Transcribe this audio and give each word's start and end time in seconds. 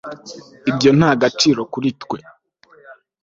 ibyo 0.69 0.89
nta 0.97 1.11
gaciro 1.21 1.61
kuri 1.73 1.89
twe 2.01 2.17